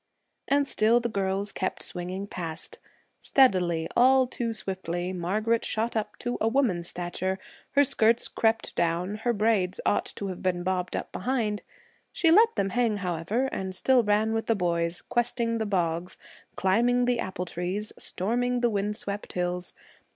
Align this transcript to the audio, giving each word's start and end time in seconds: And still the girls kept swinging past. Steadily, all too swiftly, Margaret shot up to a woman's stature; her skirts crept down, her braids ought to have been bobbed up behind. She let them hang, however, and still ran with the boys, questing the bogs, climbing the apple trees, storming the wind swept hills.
And 0.47 0.67
still 0.67 0.99
the 0.99 1.09
girls 1.09 1.51
kept 1.51 1.83
swinging 1.83 2.25
past. 2.25 2.79
Steadily, 3.19 3.87
all 3.95 4.25
too 4.25 4.51
swiftly, 4.51 5.13
Margaret 5.13 5.63
shot 5.63 5.95
up 5.95 6.17
to 6.17 6.39
a 6.41 6.47
woman's 6.47 6.87
stature; 6.87 7.37
her 7.73 7.83
skirts 7.83 8.27
crept 8.27 8.75
down, 8.75 9.17
her 9.17 9.31
braids 9.31 9.79
ought 9.85 10.07
to 10.15 10.29
have 10.29 10.41
been 10.41 10.63
bobbed 10.63 10.95
up 10.95 11.11
behind. 11.11 11.61
She 12.11 12.31
let 12.31 12.55
them 12.55 12.69
hang, 12.71 12.97
however, 12.97 13.45
and 13.51 13.75
still 13.75 14.01
ran 14.01 14.33
with 14.33 14.47
the 14.47 14.55
boys, 14.55 15.03
questing 15.03 15.59
the 15.59 15.67
bogs, 15.67 16.17
climbing 16.55 17.05
the 17.05 17.19
apple 17.19 17.45
trees, 17.45 17.93
storming 17.99 18.61
the 18.61 18.71
wind 18.71 18.95
swept 18.95 19.33
hills. 19.33 19.71